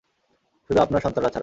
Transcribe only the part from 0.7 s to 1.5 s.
আপনার সন্তানরা ছাড়া।